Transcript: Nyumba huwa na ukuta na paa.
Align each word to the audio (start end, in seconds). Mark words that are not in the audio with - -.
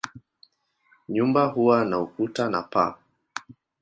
Nyumba 1.09 1.45
huwa 1.45 1.77
na 1.89 1.97
ukuta 1.99 2.43
na 2.49 2.61
paa. 2.73 2.95